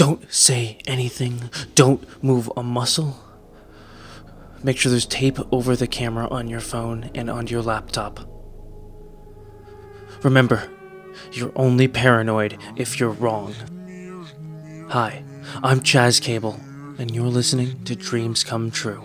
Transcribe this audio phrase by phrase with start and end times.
[0.00, 1.50] Don't say anything.
[1.74, 3.20] Don't move a muscle.
[4.64, 8.18] Make sure there's tape over the camera on your phone and on your laptop.
[10.22, 10.70] Remember,
[11.32, 13.52] you're only paranoid if you're wrong.
[14.88, 15.22] Hi,
[15.62, 16.58] I'm Chaz Cable,
[16.98, 19.04] and you're listening to Dreams Come True.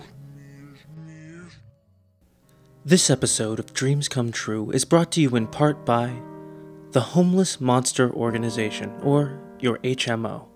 [2.86, 6.22] This episode of Dreams Come True is brought to you in part by
[6.92, 10.46] the Homeless Monster Organization, or your HMO.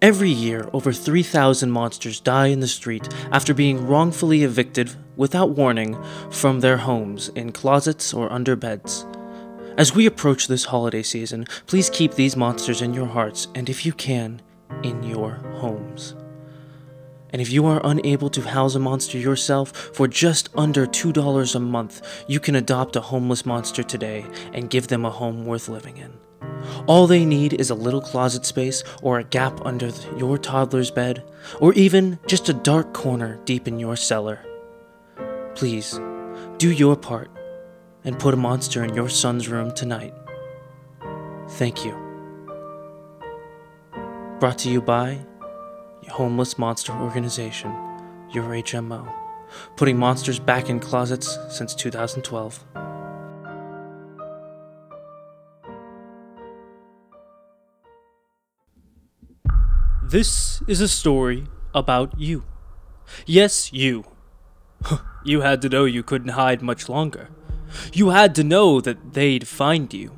[0.00, 5.96] Every year, over 3,000 monsters die in the street after being wrongfully evicted without warning
[6.30, 9.06] from their homes in closets or under beds.
[9.76, 13.86] As we approach this holiday season, please keep these monsters in your hearts and, if
[13.86, 14.42] you can,
[14.82, 16.14] in your homes.
[17.30, 21.60] And if you are unable to house a monster yourself, for just under $2 a
[21.60, 25.96] month, you can adopt a homeless monster today and give them a home worth living
[25.96, 26.12] in.
[26.86, 31.24] All they need is a little closet space or a gap under your toddler's bed,
[31.60, 34.40] or even just a dark corner deep in your cellar.
[35.54, 36.00] Please,
[36.58, 37.30] do your part
[38.04, 40.14] and put a monster in your son's room tonight.
[41.50, 41.92] Thank you.
[44.40, 45.20] Brought to you by
[46.08, 47.70] Homeless Monster Organization,
[48.32, 49.12] your HMO,
[49.76, 52.64] putting monsters back in closets since 2012.
[60.02, 62.44] This is a story about you.
[63.24, 64.04] Yes, you.
[65.24, 67.28] you had to know you couldn't hide much longer.
[67.92, 70.12] You had to know that they'd find you.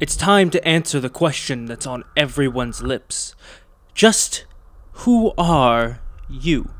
[0.00, 3.34] It's time to answer the question that's on everyone's lips.
[3.94, 4.44] Just
[4.92, 6.70] who are you?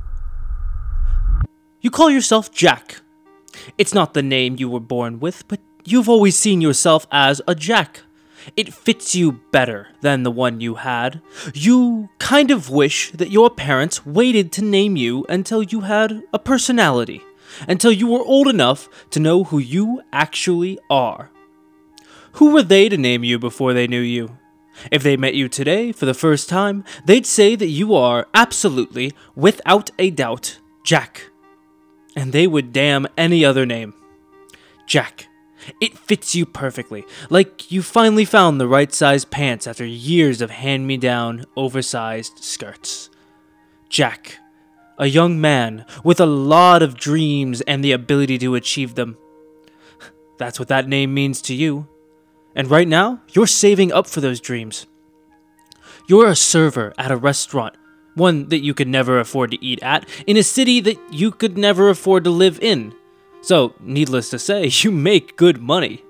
[1.81, 3.01] You call yourself Jack.
[3.79, 7.55] It's not the name you were born with, but you've always seen yourself as a
[7.55, 8.03] Jack.
[8.57, 11.21] It fits you better than the one you had.
[11.55, 16.39] You kind of wish that your parents waited to name you until you had a
[16.39, 17.23] personality,
[17.69, 21.31] until you were old enough to know who you actually are.
[22.35, 24.39] Who were they to name you before they knew you?
[24.91, 29.13] If they met you today for the first time, they'd say that you are absolutely,
[29.37, 31.31] without a doubt, Jack.
[32.17, 33.95] And they would damn any other name.
[34.87, 35.29] Jack.
[35.81, 40.51] It fits you perfectly, like you finally found the right size pants after years of
[40.51, 43.11] hand me down, oversized skirts.
[43.89, 44.39] Jack.
[44.97, 49.17] A young man with a lot of dreams and the ability to achieve them.
[50.39, 51.89] That's what that name means to you.
[52.55, 54.87] And right now, you're saving up for those dreams.
[56.07, 57.77] You're a server at a restaurant,
[58.15, 61.59] one that you could never afford to eat at, in a city that you could
[61.59, 62.95] never afford to live in.
[63.45, 66.03] So, needless to say, you make good money.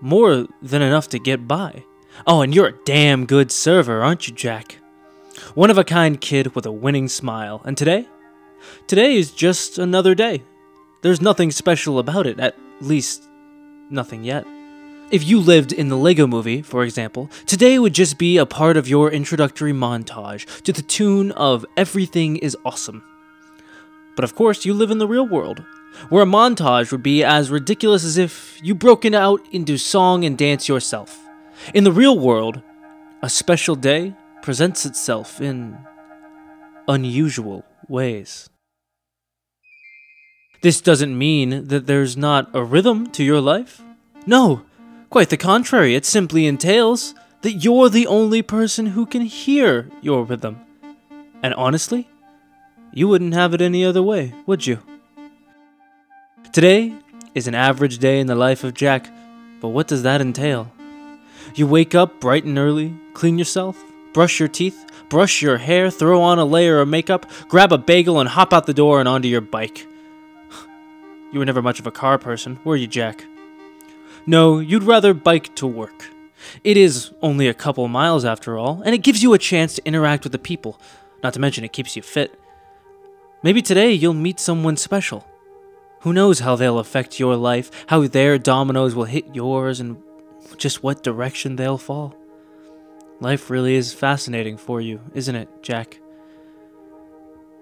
[0.00, 1.84] More than enough to get by.
[2.24, 4.78] Oh, and you're a damn good server, aren't you, Jack?
[5.54, 7.62] One of a kind kid with a winning smile.
[7.64, 8.06] And today?
[8.86, 10.44] Today is just another day.
[11.02, 13.24] There's nothing special about it, at least,
[13.90, 14.46] nothing yet.
[15.10, 18.76] If you lived in the Lego movie, for example, today would just be a part
[18.76, 23.02] of your introductory montage to the tune of Everything is Awesome.
[24.14, 25.64] But of course, you live in the real world,
[26.08, 30.24] where a montage would be as ridiculous as if you broke it out into song
[30.24, 31.18] and dance yourself.
[31.74, 32.62] In the real world,
[33.22, 35.78] a special day presents itself in
[36.88, 38.48] unusual ways.
[40.62, 43.82] This doesn't mean that there's not a rhythm to your life.
[44.26, 44.62] No,
[45.12, 50.24] Quite the contrary, it simply entails that you're the only person who can hear your
[50.24, 50.58] rhythm.
[51.42, 52.08] And honestly,
[52.92, 54.78] you wouldn't have it any other way, would you?
[56.52, 56.94] Today
[57.34, 59.08] is an average day in the life of Jack,
[59.60, 60.70] but what does that entail?
[61.54, 63.82] You wake up bright and early, clean yourself,
[64.12, 68.20] brush your teeth, brush your hair, throw on a layer of makeup, grab a bagel,
[68.20, 69.86] and hop out the door and onto your bike.
[71.32, 73.24] You were never much of a car person, were you, Jack?
[74.26, 76.10] No, you'd rather bike to work.
[76.62, 79.86] It is only a couple miles after all, and it gives you a chance to
[79.86, 80.78] interact with the people,
[81.22, 82.38] not to mention it keeps you fit.
[83.42, 85.26] Maybe today you'll meet someone special.
[86.02, 89.96] Who knows how they'll affect your life, how their dominoes will hit yours, and
[90.56, 92.14] just what direction they'll fall.
[93.20, 95.98] Life really is fascinating for you, isn't it, Jack?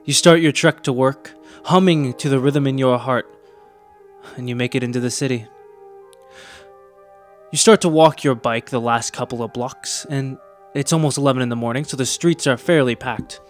[0.04, 1.32] You start your trek to work,
[1.64, 3.26] humming to the rhythm in your heart,
[4.36, 5.46] and you make it into the city.
[7.52, 10.38] You start to walk your bike the last couple of blocks, and
[10.74, 13.40] it's almost 11 in the morning, so the streets are fairly packed.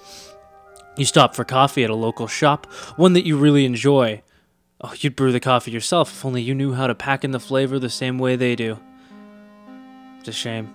[0.97, 2.67] You stop for coffee at a local shop,
[2.97, 4.23] one that you really enjoy.
[4.81, 7.41] Oh, you'd brew the coffee yourself if only you knew how to pack in the
[7.41, 8.79] flavor the same way they do.
[10.19, 10.75] It's a shame.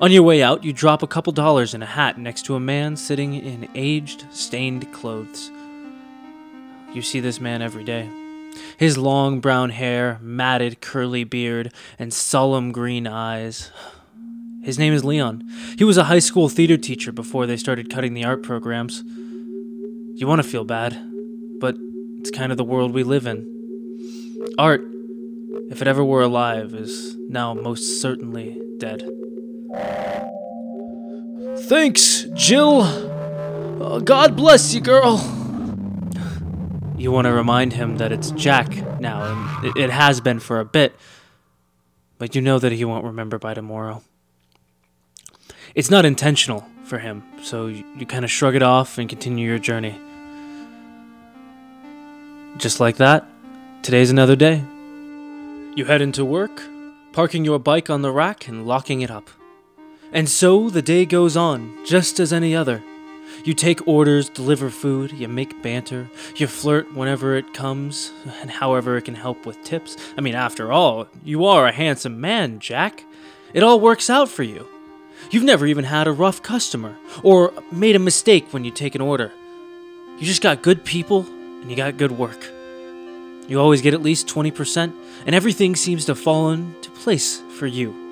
[0.00, 2.60] On your way out, you drop a couple dollars in a hat next to a
[2.60, 5.50] man sitting in aged, stained clothes.
[6.94, 8.08] You see this man every day.
[8.76, 13.70] His long brown hair, matted curly beard, and solemn green eyes.
[14.62, 15.50] His name is Leon.
[15.76, 19.02] He was a high school theater teacher before they started cutting the art programs.
[20.14, 20.96] You want to feel bad,
[21.58, 21.76] but
[22.20, 23.48] it's kind of the world we live in.
[24.58, 24.82] Art,
[25.70, 29.08] if it ever were alive, is now most certainly dead.
[31.62, 32.82] Thanks, Jill.
[32.82, 35.16] Uh, God bless you, girl.
[36.98, 40.60] You want to remind him that it's Jack now, and it, it has been for
[40.60, 40.94] a bit,
[42.18, 44.02] but you know that he won't remember by tomorrow.
[45.74, 49.48] It's not intentional for him, so you, you kind of shrug it off and continue
[49.48, 49.98] your journey.
[52.58, 53.26] Just like that,
[53.82, 54.62] today's another day.
[55.74, 56.62] You head into work,
[57.14, 59.30] parking your bike on the rack and locking it up.
[60.12, 62.82] And so the day goes on, just as any other.
[63.42, 68.12] You take orders, deliver food, you make banter, you flirt whenever it comes,
[68.42, 69.96] and however it can help with tips.
[70.18, 73.02] I mean, after all, you are a handsome man, Jack.
[73.54, 74.68] It all works out for you.
[75.30, 79.00] You've never even had a rough customer, or made a mistake when you take an
[79.00, 79.32] order.
[80.18, 81.26] You just got good people,
[81.60, 82.44] and you got good work.
[83.48, 84.92] You always get at least 20%,
[85.26, 88.02] and everything seems to fall into place for you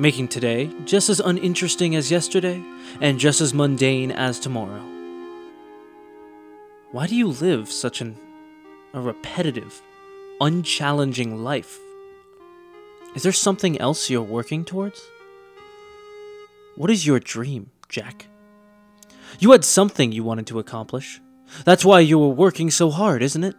[0.00, 2.62] making today just as uninteresting as yesterday
[3.02, 4.82] and just as mundane as tomorrow.
[6.90, 8.16] Why do you live such an
[8.92, 9.80] a repetitive,
[10.40, 11.78] unchallenging life?
[13.14, 15.00] Is there something else you're working towards?
[16.80, 18.26] What is your dream, Jack?
[19.38, 21.20] You had something you wanted to accomplish.
[21.66, 23.54] That's why you were working so hard, isn't it?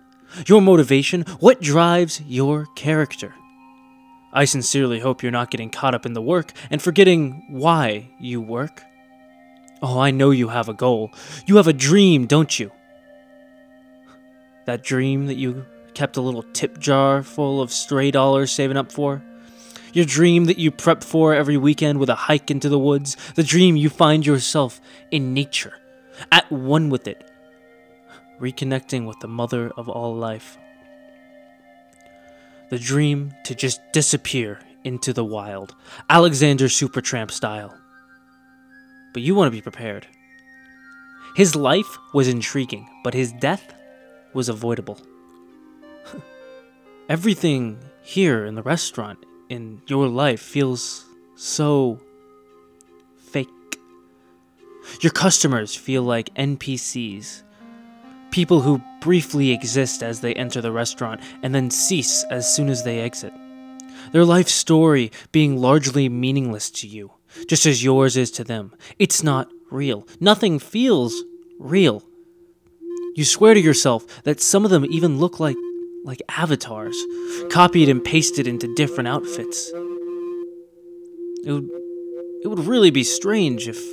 [0.47, 3.35] Your motivation, what drives your character?
[4.33, 8.41] I sincerely hope you're not getting caught up in the work and forgetting why you
[8.41, 8.81] work.
[9.83, 11.11] Oh, I know you have a goal.
[11.45, 12.71] You have a dream, don't you?
[14.65, 18.91] That dream that you kept a little tip jar full of stray dollars saving up
[18.91, 19.21] for?
[19.93, 23.17] Your dream that you prep for every weekend with a hike into the woods?
[23.35, 24.79] The dream you find yourself
[25.11, 25.73] in nature,
[26.31, 27.29] at one with it,
[28.39, 30.57] reconnecting with the mother of all life
[32.71, 35.75] the dream to just disappear into the wild,
[36.09, 37.77] Alexander Supertramp style.
[39.13, 40.07] But you want to be prepared.
[41.35, 43.73] His life was intriguing, but his death
[44.33, 44.97] was avoidable.
[47.09, 49.19] Everything here in the restaurant,
[49.51, 51.05] in your life, feels
[51.35, 51.99] so
[53.17, 53.49] fake.
[55.01, 57.43] Your customers feel like NPCs
[58.31, 62.83] people who briefly exist as they enter the restaurant and then cease as soon as
[62.83, 63.33] they exit.
[64.13, 67.11] Their life story being largely meaningless to you,
[67.47, 68.73] just as yours is to them.
[68.97, 70.07] It's not real.
[70.19, 71.23] Nothing feels
[71.59, 72.03] real.
[73.15, 75.57] You swear to yourself that some of them even look like
[76.03, 76.97] like avatars,
[77.49, 79.71] copied and pasted into different outfits.
[81.43, 81.69] It would,
[82.43, 83.83] it would really be strange if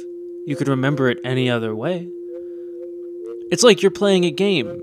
[0.47, 2.09] you could remember it any other way.
[3.51, 4.81] It's like you're playing a game.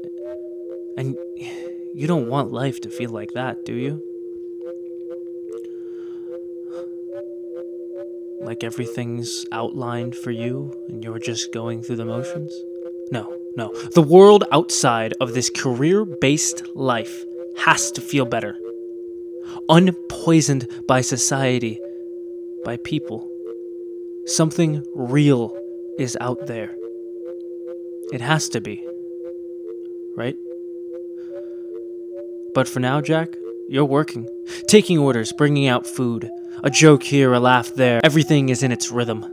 [0.98, 1.16] And
[1.94, 4.01] you don't want life to feel like that, do you?
[8.42, 12.54] Like everything's outlined for you and you're just going through the motions?
[13.11, 13.74] No, no.
[13.94, 17.26] The world outside of this career based life
[17.57, 18.57] has to feel better.
[19.69, 21.80] Unpoisoned by society,
[22.66, 23.30] by people.
[24.26, 25.57] Something real
[25.97, 26.76] is out there.
[28.12, 28.85] It has to be.
[30.18, 30.35] Right?
[32.54, 33.35] But for now, Jack,
[33.69, 34.28] you're working.
[34.68, 36.30] Taking orders, bringing out food.
[36.64, 38.00] A joke here, a laugh there.
[38.04, 39.26] Everything is in its rhythm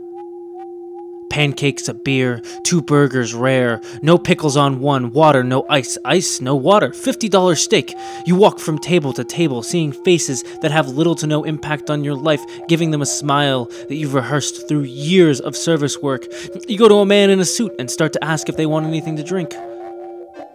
[1.33, 6.55] pancakes, a beer, two burgers rare, no pickles on one, water, no ice, ice, no
[6.55, 7.95] water, $50 steak.
[8.27, 12.03] You walk from table to table, seeing faces that have little to no impact on
[12.03, 16.27] your life, giving them a smile that you've rehearsed through years of service work.
[16.67, 18.85] You go to a man in a suit and start to ask if they want
[18.85, 19.55] anything to drink.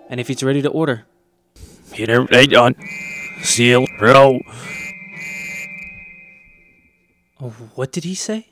[0.09, 1.07] And if he's ready to order.
[1.93, 2.77] Get everything done.
[3.43, 4.39] Seal, row.
[7.41, 8.47] Oh, what did he say?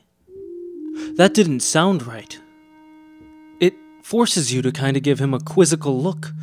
[1.15, 2.39] That didn't sound right.
[3.59, 3.73] It
[4.03, 6.33] forces you to kind of give him a quizzical look.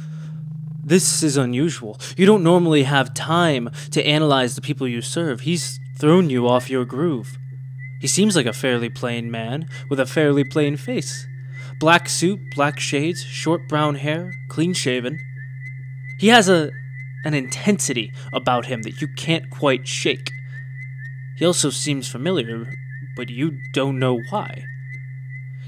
[0.82, 1.98] This is unusual.
[2.16, 5.40] You don't normally have time to analyze the people you serve.
[5.40, 7.38] He's thrown you off your groove.
[8.00, 11.26] He seems like a fairly plain man with a fairly plain face.
[11.80, 15.18] Black suit, black shades, short brown hair, clean shaven.
[16.18, 16.70] He has a
[17.24, 20.30] an intensity about him that you can't quite shake.
[21.36, 22.70] He also seems familiar,
[23.16, 24.64] but you don't know why.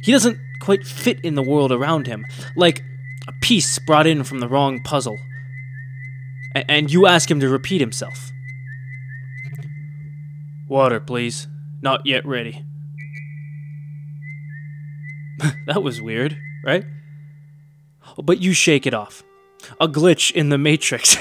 [0.02, 2.26] He doesn't quite fit in the world around him,
[2.56, 2.82] like
[3.28, 5.18] a piece brought in from the wrong puzzle.
[6.54, 8.30] A- and you ask him to repeat himself.
[10.68, 11.46] Water, please.
[11.82, 12.64] Not yet ready.
[15.66, 16.84] that was weird, right?
[18.22, 19.22] But you shake it off.
[19.80, 21.16] A glitch in the Matrix.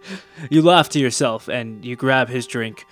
[0.50, 2.84] you laugh to yourself and you grab his drink,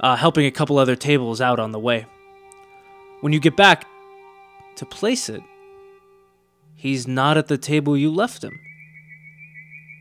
[0.00, 2.06] uh, helping a couple other tables out on the way.
[3.20, 3.86] When you get back
[4.76, 5.42] to place it,
[6.74, 8.60] he's not at the table you left him.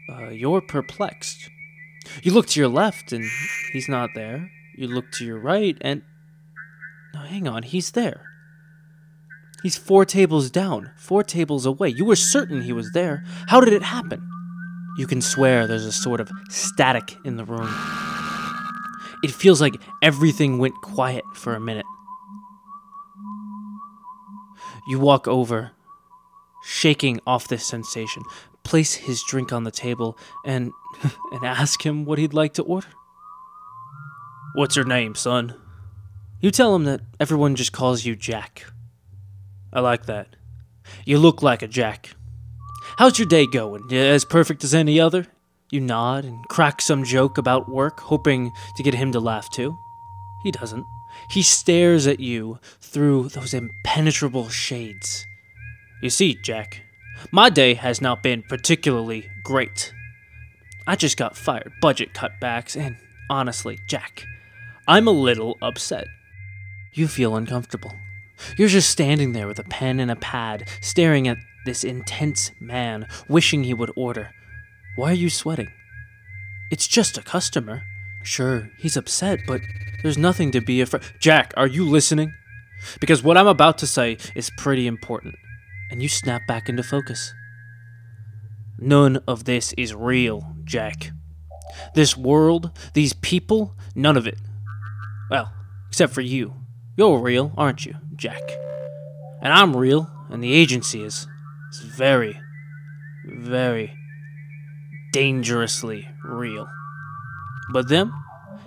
[0.09, 1.49] Uh, you're perplexed.
[2.21, 3.23] You look to your left and
[3.71, 4.51] he's not there.
[4.75, 6.01] You look to your right and.
[7.13, 8.21] No, hang on, he's there.
[9.61, 11.89] He's four tables down, four tables away.
[11.89, 13.23] You were certain he was there.
[13.47, 14.27] How did it happen?
[14.97, 17.73] You can swear there's a sort of static in the room.
[19.23, 21.85] It feels like everything went quiet for a minute.
[24.87, 25.71] You walk over,
[26.63, 28.23] shaking off this sensation,
[28.63, 30.71] place his drink on the table, and
[31.31, 32.87] and ask him what he'd like to order.
[34.55, 35.55] What's your name, son?
[36.41, 38.65] You tell him that everyone just calls you Jack.
[39.71, 40.35] I like that.
[41.05, 42.15] You look like a Jack.
[42.97, 43.91] How's your day going?
[43.91, 45.27] As perfect as any other?
[45.73, 49.79] You nod and crack some joke about work, hoping to get him to laugh too.
[50.43, 50.85] He doesn't.
[51.27, 55.25] He stares at you through those impenetrable shades.
[56.03, 56.83] You see, Jack,
[57.31, 59.91] my day has not been particularly great.
[60.85, 62.95] I just got fired, budget cutbacks, and
[63.27, 64.25] honestly, Jack,
[64.87, 66.05] I'm a little upset.
[66.93, 67.95] You feel uncomfortable.
[68.59, 73.07] You're just standing there with a pen and a pad, staring at this intense man,
[73.27, 74.29] wishing he would order.
[74.95, 75.71] Why are you sweating?
[76.71, 77.83] It's just a customer.
[78.23, 79.61] Sure, he's upset, but
[80.01, 81.01] there's nothing to be afraid.
[81.19, 82.33] Jack, are you listening?
[82.99, 85.35] Because what I'm about to say is pretty important.
[85.89, 87.33] And you snap back into focus.
[88.77, 91.11] None of this is real, Jack.
[91.95, 94.37] This world, these people, none of it.
[95.31, 95.51] Well,
[95.87, 96.53] except for you.
[96.97, 98.41] You're real, aren't you, Jack?
[99.41, 101.27] And I'm real, and the agency is.
[101.69, 102.39] It's very,
[103.25, 103.97] very
[105.13, 106.67] dangerously real.
[107.71, 108.11] But them?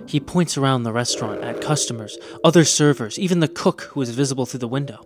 [0.06, 4.46] He points around the restaurant at customers, other servers, even the cook who is visible
[4.46, 5.04] through the window.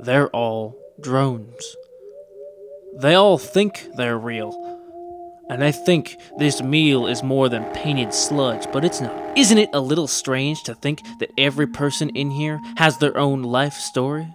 [0.00, 1.76] They're all drones.
[2.98, 4.72] They all think they're real.
[5.50, 9.38] And I think this meal is more than painted sludge, but it's not.
[9.38, 13.42] Isn't it a little strange to think that every person in here has their own
[13.42, 14.34] life story?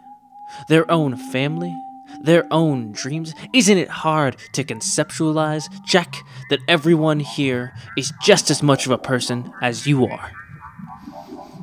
[0.70, 1.76] Their own family?
[2.24, 3.34] Their own dreams?
[3.54, 6.16] Isn't it hard to conceptualize, Jack,
[6.50, 10.32] that everyone here is just as much of a person as you are?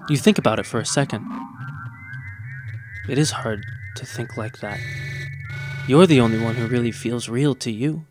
[0.09, 1.25] You think about it for a second.
[3.09, 3.65] It is hard
[3.97, 4.81] to think like that.
[5.87, 8.07] You're the only one who really feels real to you.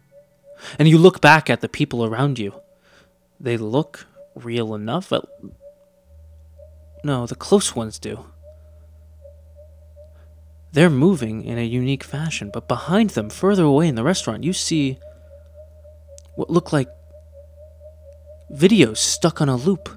[0.80, 2.62] And you look back at the people around you.
[3.40, 5.10] They look real enough.
[5.10, 5.30] But
[7.04, 8.26] no, the close ones do.
[10.78, 14.54] They're moving in a unique fashion, but behind them, further away in the restaurant, you
[14.54, 15.00] see
[16.36, 16.88] what look like
[18.54, 19.90] videos stuck on a loop.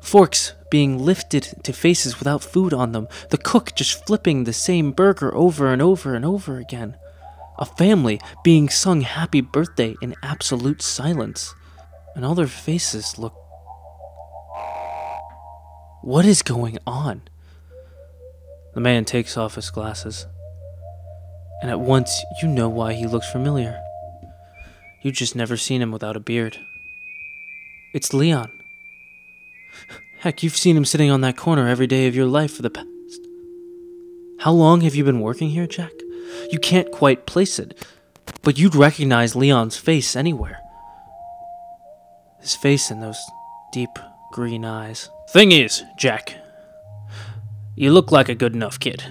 [0.00, 3.08] Forks being lifted to faces without food on them.
[3.30, 6.96] The cook just flipping the same burger over and over and over again
[7.58, 11.56] a family being sung happy birthday in absolute silence,
[12.14, 13.34] and all their faces look.
[16.02, 17.22] What is going on?
[18.74, 20.26] The man takes off his glasses,
[21.60, 23.80] and at once you know why he looks familiar.
[25.02, 26.58] You've just never seen him without a beard.
[27.92, 28.52] It's Leon.
[30.20, 32.70] Heck, you've seen him sitting on that corner every day of your life for the
[32.70, 32.86] past.
[34.40, 35.92] How long have you been working here, Jack?
[36.50, 37.76] You can't quite place it,
[38.42, 40.60] but you'd recognize Leon's face anywhere.
[42.40, 43.20] His face and those
[43.72, 43.98] deep
[44.32, 45.10] green eyes.
[45.30, 46.36] Thing is, Jack,
[47.80, 49.02] you look like a good enough kid.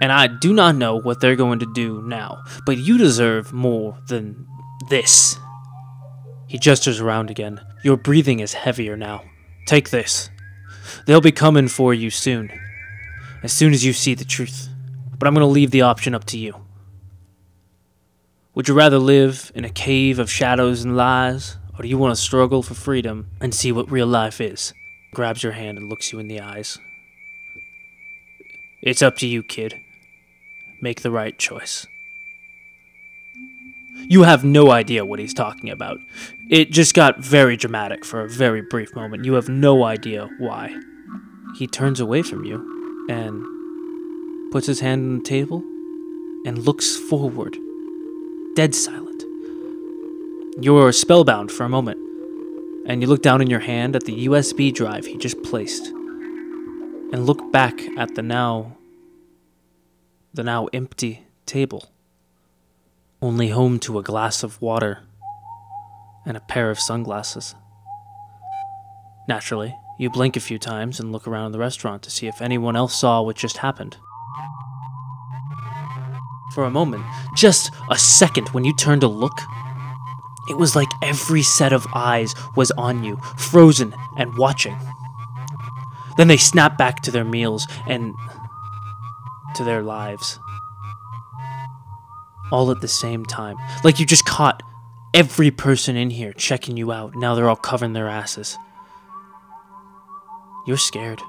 [0.00, 3.98] And I do not know what they're going to do now, but you deserve more
[4.06, 4.46] than
[4.88, 5.36] this.
[6.46, 7.60] He gestures around again.
[7.82, 9.24] Your breathing is heavier now.
[9.66, 10.30] Take this.
[11.06, 12.50] They'll be coming for you soon.
[13.42, 14.68] As soon as you see the truth
[15.18, 16.54] but I'm going to leave the option up to you.
[18.54, 22.14] Would you rather live in a cave of shadows and lies, or do you want
[22.14, 24.72] to struggle for freedom and see what real life is?
[25.14, 26.78] Grabs your hand and looks you in the eyes.
[28.80, 29.80] It's up to you, kid.
[30.80, 31.86] Make the right choice.
[34.08, 35.98] You have no idea what he's talking about.
[36.48, 39.24] It just got very dramatic for a very brief moment.
[39.24, 40.74] You have no idea why.
[41.56, 43.44] he turns away from you and
[44.52, 45.62] puts his hand on the table
[46.46, 47.56] and looks forward,
[48.54, 49.24] dead silent.
[50.60, 51.98] You're spellbound for a moment,
[52.86, 55.92] and you look down in your hand at the USB drive he just placed,
[57.12, 58.76] and look back at the now
[60.34, 61.90] the now empty table,
[63.20, 65.00] only home to a glass of water
[66.24, 67.54] and a pair of sunglasses.
[69.26, 72.76] Naturally, you blink a few times and look around the restaurant to see if anyone
[72.76, 73.96] else saw what just happened.
[76.54, 77.04] For a moment,
[77.36, 79.38] just a second, when you turn to look,
[80.48, 84.78] it was like every set of eyes was on you, frozen and watching.
[86.18, 88.12] Then they snap back to their meals and
[89.54, 90.38] to their lives.
[92.50, 93.56] All at the same time.
[93.84, 94.62] Like you just caught
[95.14, 97.14] every person in here checking you out.
[97.14, 98.58] Now they're all covering their asses.
[100.66, 101.22] You're scared.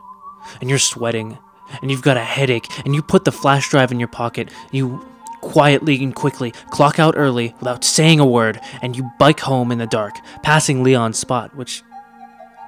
[0.59, 1.37] And you're sweating.
[1.81, 2.67] And you've got a headache.
[2.83, 4.49] And you put the flash drive in your pocket.
[4.71, 5.05] You
[5.41, 8.59] quietly and quickly clock out early without saying a word.
[8.81, 11.83] And you bike home in the dark, passing Leon's spot, which.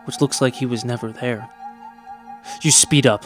[0.06, 1.50] which looks like he was never there.
[2.62, 3.26] You speed up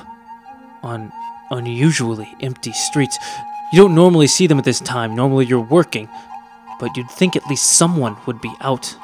[0.83, 1.11] on
[1.51, 3.17] unusually empty streets.
[3.71, 5.15] You don't normally see them at this time.
[5.15, 6.09] Normally you're working.
[6.79, 8.95] But you'd think at least someone would be out.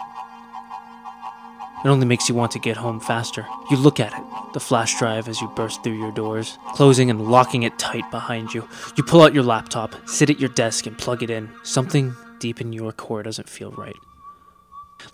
[1.84, 3.48] It only makes you want to get home faster.
[3.72, 7.32] You look at it, the flash drive as you burst through your doors, closing and
[7.32, 8.68] locking it tight behind you.
[8.96, 11.50] You pull out your laptop, sit at your desk, and plug it in.
[11.64, 13.96] Something deep in your core doesn't feel right.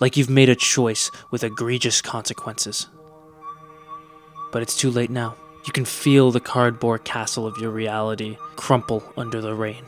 [0.02, 2.88] Like you've made a choice with egregious consequences.
[4.52, 5.36] But it's too late now.
[5.66, 9.84] You can feel the cardboard castle of your reality crumple under the rain.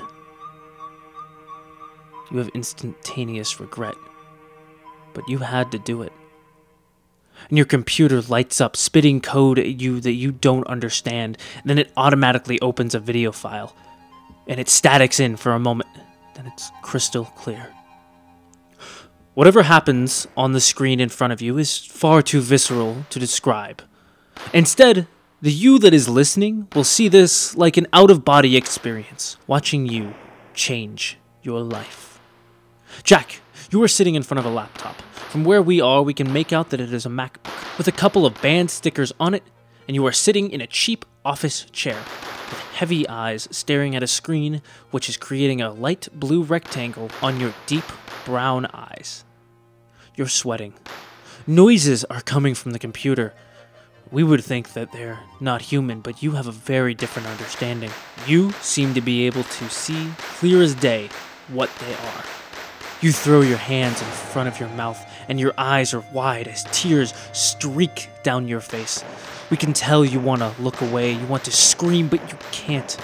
[2.31, 3.95] You have instantaneous regret.
[5.13, 6.13] But you had to do it
[7.47, 11.37] and your computer lights up, spitting code at you that you don't understand.
[11.63, 13.75] Then it automatically opens a video file,
[14.47, 15.89] and it statics in for a moment.
[16.35, 17.73] Then it's crystal clear.
[19.35, 23.81] Whatever happens on the screen in front of you is far too visceral to describe.
[24.53, 25.07] Instead,
[25.41, 29.85] the you that is listening will see this like an out of body experience, watching
[29.85, 30.13] you
[30.53, 32.19] change your life.
[33.03, 35.01] Jack, you are sitting in front of a laptop.
[35.29, 37.91] From where we are, we can make out that it is a MacBook with a
[37.91, 39.43] couple of band stickers on it,
[39.87, 44.07] and you are sitting in a cheap office chair with heavy eyes staring at a
[44.07, 47.85] screen which is creating a light blue rectangle on your deep
[48.25, 49.23] brown eyes.
[50.15, 50.73] You're sweating.
[51.45, 53.33] Noises are coming from the computer.
[54.11, 57.91] We would think that they're not human, but you have a very different understanding.
[58.25, 61.09] You seem to be able to see clear as day
[61.49, 62.23] what they are.
[63.01, 66.65] You throw your hands in front of your mouth, and your eyes are wide as
[66.71, 69.03] tears streak down your face.
[69.51, 72.97] We can tell you want to look away, you want to scream, but you can't.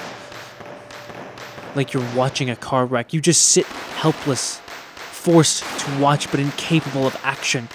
[1.75, 4.57] Like you're watching a car wreck, you just sit helpless,
[4.95, 7.69] forced to watch but incapable of action.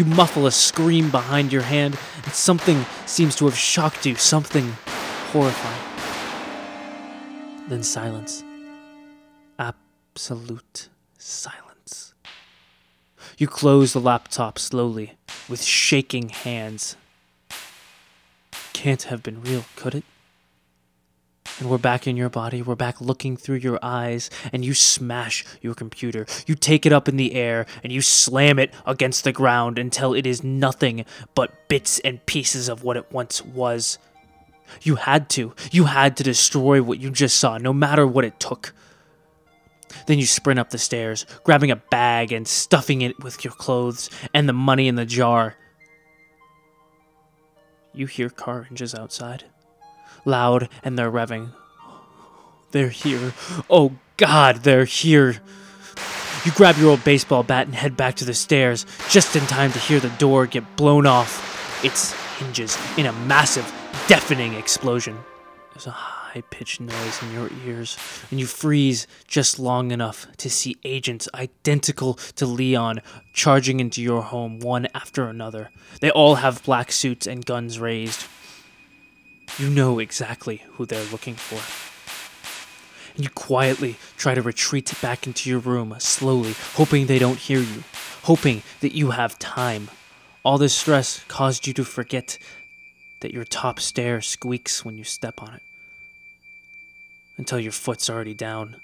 [0.00, 4.72] You muffle a scream behind your hand, and something seems to have shocked you, something
[5.30, 5.82] horrifying.
[7.68, 8.42] Then silence.
[9.58, 12.14] Absolute silence.
[13.36, 15.18] You close the laptop slowly,
[15.50, 16.96] with shaking hands.
[18.72, 20.04] Can't have been real, could it?
[21.60, 25.44] And we're back in your body, we're back looking through your eyes, and you smash
[25.60, 26.24] your computer.
[26.46, 30.14] You take it up in the air, and you slam it against the ground until
[30.14, 33.98] it is nothing but bits and pieces of what it once was.
[34.80, 35.54] You had to.
[35.70, 38.72] You had to destroy what you just saw, no matter what it took.
[40.06, 44.08] Then you sprint up the stairs, grabbing a bag and stuffing it with your clothes
[44.32, 45.56] and the money in the jar.
[47.92, 49.44] You hear car engines outside,
[50.24, 51.52] loud, and they're revving.
[52.70, 53.32] They're here.
[53.68, 55.40] Oh God, they're here.
[56.44, 59.72] You grab your old baseball bat and head back to the stairs, just in time
[59.72, 63.70] to hear the door get blown off its hinges in a massive,
[64.08, 65.18] deafening explosion.
[65.72, 67.98] There's a high pitched noise in your ears,
[68.30, 73.00] and you freeze just long enough to see agents identical to Leon
[73.34, 75.70] charging into your home one after another.
[76.00, 78.26] They all have black suits and guns raised.
[79.58, 81.60] You know exactly who they're looking for.
[83.14, 87.60] And you quietly try to retreat back into your room, slowly, hoping they don't hear
[87.60, 87.82] you,
[88.22, 89.90] hoping that you have time.
[90.42, 92.38] All this stress caused you to forget
[93.20, 95.62] that your top stair squeaks when you step on it
[97.36, 98.76] until your foot's already down.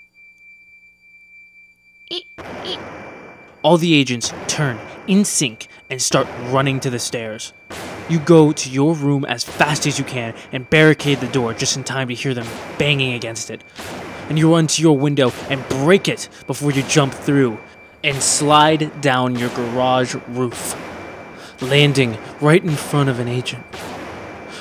[3.62, 7.52] All the agents turn in sync and start running to the stairs.
[8.08, 11.76] You go to your room as fast as you can and barricade the door just
[11.76, 12.46] in time to hear them
[12.78, 13.64] banging against it.
[14.28, 17.58] And you run to your window and break it before you jump through
[18.04, 20.76] and slide down your garage roof,
[21.60, 23.64] landing right in front of an agent.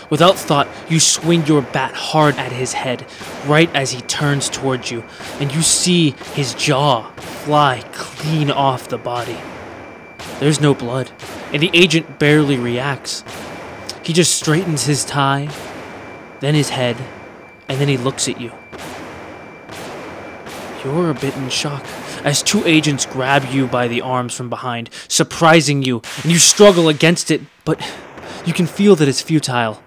[0.09, 3.05] Without thought, you swing your bat hard at his head
[3.45, 5.03] right as he turns towards you,
[5.39, 9.37] and you see his jaw fly clean off the body.
[10.39, 11.11] There's no blood,
[11.55, 13.23] and the agent barely reacts.
[14.03, 15.47] He just straightens his tie,
[16.41, 16.97] then his head,
[17.69, 18.51] and then he looks at you.
[20.83, 21.85] You're a bit in shock
[22.25, 26.89] as two agents grab you by the arms from behind, surprising you, and you struggle
[26.89, 27.79] against it, but
[28.45, 29.81] you can feel that it's futile.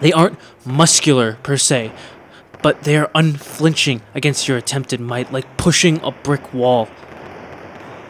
[0.00, 1.92] They aren't muscular per se,
[2.60, 6.90] but they are unflinching against your attempted might, like pushing a brick wall.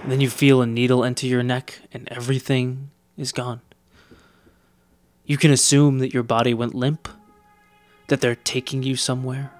[0.03, 3.61] And then you feel a needle enter your neck, and everything is gone.
[5.25, 7.09] You can assume that your body went limp,
[8.09, 9.53] that they're taking you somewhere,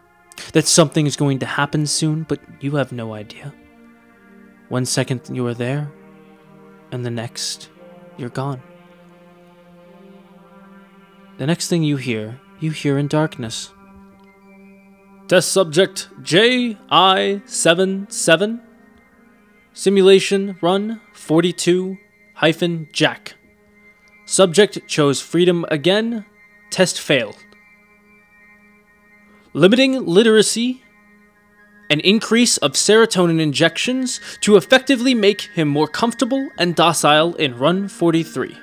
[0.53, 3.53] that something is going to happen soon, but you have no idea.
[4.69, 5.93] One second you are there,
[6.91, 7.69] and the next
[8.17, 8.63] you're gone.
[11.39, 13.73] The next thing you hear, you hear in darkness.
[15.29, 18.61] Test subject JI77.
[19.73, 21.97] Simulation run 42
[22.35, 23.35] hyphen Jack.
[24.27, 26.25] Subject chose freedom again.
[26.71, 27.37] Test failed.
[29.53, 30.83] Limiting literacy.
[31.89, 37.89] An increase of serotonin injections to effectively make him more comfortable and docile in run
[37.89, 38.57] 43.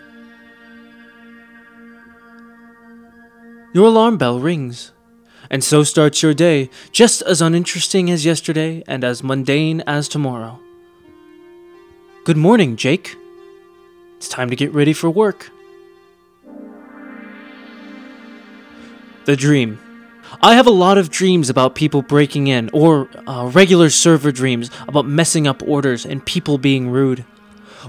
[3.73, 4.93] Your alarm bell rings,
[5.51, 10.61] and so starts your day, just as uninteresting as yesterday and as mundane as tomorrow.
[12.27, 13.15] Good morning, Jake.
[14.17, 15.49] It's time to get ready for work.
[19.23, 19.79] The dream.
[20.41, 24.69] I have a lot of dreams about people breaking in, or uh, regular server dreams
[24.89, 27.19] about messing up orders and people being rude.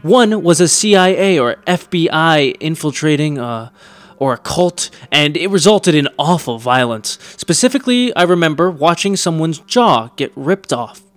[0.03, 3.71] One was a CIA or FBI infiltrating uh,
[4.19, 7.19] or a cult, and it resulted in awful violence.
[7.37, 11.08] Specifically, I remember watching someone's jaw get ripped off.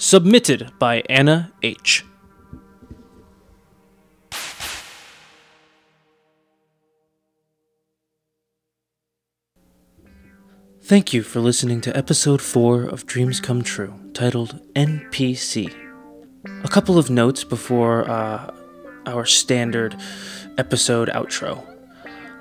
[0.00, 2.04] Submitted by Anna H.
[10.80, 15.74] Thank you for listening to episode 4 of Dreams Come True, titled NPC.
[16.62, 18.54] A couple of notes before uh,
[19.04, 19.96] our standard
[20.58, 21.67] episode outro.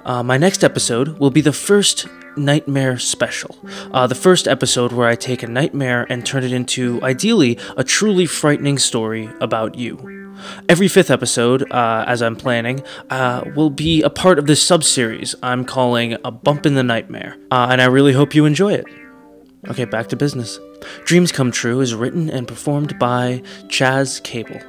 [0.07, 3.57] Uh, my next episode will be the first nightmare special.
[3.91, 7.83] Uh, the first episode where I take a nightmare and turn it into, ideally, a
[7.83, 10.33] truly frightening story about you.
[10.69, 14.85] Every fifth episode, uh, as I'm planning, uh, will be a part of this sub
[14.85, 18.75] series I'm calling A Bump in the Nightmare, uh, and I really hope you enjoy
[18.75, 18.85] it.
[19.67, 20.57] Okay, back to business.
[21.03, 24.61] Dreams Come True is written and performed by Chaz Cable.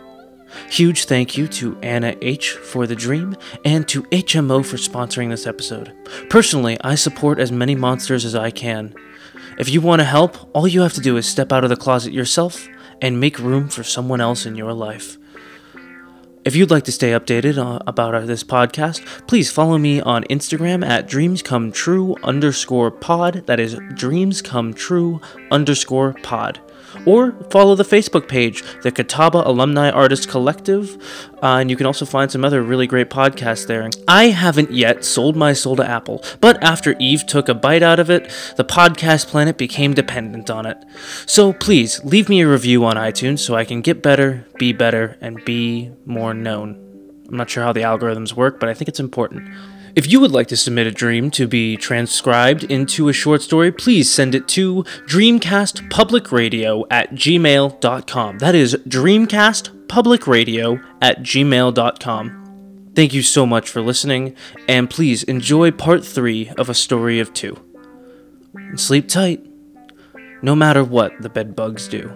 [0.70, 5.46] Huge thank you to Anna H for the dream and to HMO for sponsoring this
[5.46, 5.92] episode.
[6.30, 8.94] Personally, I support as many monsters as I can.
[9.58, 11.76] If you want to help, all you have to do is step out of the
[11.76, 12.68] closet yourself
[13.00, 15.18] and make room for someone else in your life.
[16.44, 20.24] If you'd like to stay updated uh, about uh, this podcast, please follow me on
[20.24, 23.46] Instagram at dreamscometrue underscore pod.
[23.46, 26.61] That is dreamscometrue underscore pod.
[27.06, 30.96] Or follow the Facebook page, the Catawba Alumni Artists Collective,
[31.42, 33.88] uh, and you can also find some other really great podcasts there.
[34.06, 38.00] I haven't yet sold my soul to Apple, but after Eve took a bite out
[38.00, 40.84] of it, the podcast planet became dependent on it.
[41.26, 45.16] So please leave me a review on iTunes so I can get better, be better,
[45.20, 46.84] and be more known.
[47.28, 49.48] I'm not sure how the algorithms work, but I think it's important.
[49.94, 53.70] If you would like to submit a dream to be transcribed into a short story,
[53.72, 58.38] please send it to dreamcastpublicradio at gmail.com.
[58.38, 62.44] That is dreamcastpublicradio at gmail.com.
[62.94, 64.35] Thank you so much for listening,
[64.66, 67.57] and please enjoy part three of A Story of Two.
[68.55, 69.46] And sleep tight,
[70.42, 72.12] no matter what the bed bugs do.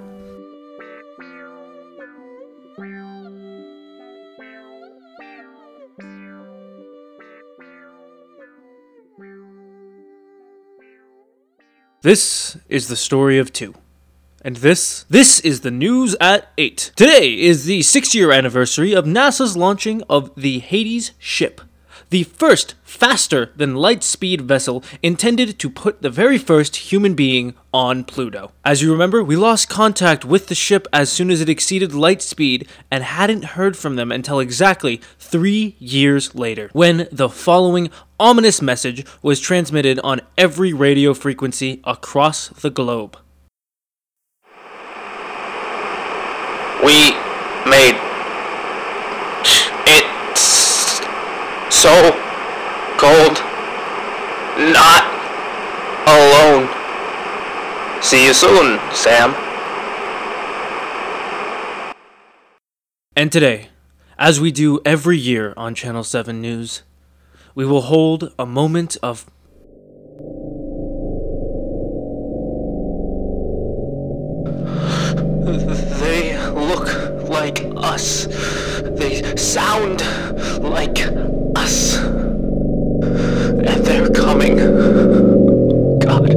[12.03, 13.75] This is the story of two.
[14.45, 16.91] And this, this is the news at 8.
[16.97, 21.61] Today is the six year anniversary of NASA's launching of the Hades ship.
[22.13, 27.55] The first faster than light speed vessel intended to put the very first human being
[27.73, 28.53] on Pluto.
[28.67, 32.21] As you remember, we lost contact with the ship as soon as it exceeded light
[32.21, 38.61] speed and hadn't heard from them until exactly three years later, when the following ominous
[38.61, 43.17] message was transmitted on every radio frequency across the globe.
[46.85, 47.15] We
[47.65, 47.97] made
[49.87, 50.05] it
[51.83, 52.13] so
[52.97, 53.43] cold.
[54.57, 55.03] Not
[56.07, 56.69] alone.
[58.01, 59.35] See you soon, Sam.
[63.17, 63.71] And today,
[64.17, 66.85] as we do every year on Channel 7 News,
[67.57, 69.27] we will hold a moment of
[75.99, 78.27] They look like us.
[78.85, 80.01] They sound
[80.63, 81.99] like us.
[81.99, 84.57] And they're coming.
[85.99, 86.31] God.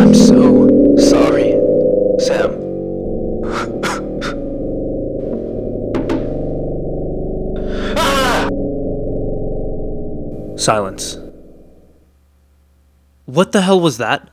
[0.00, 1.52] I'm so sorry,
[2.18, 2.64] Sam.
[10.64, 11.18] silence.
[13.26, 14.30] What the hell was that?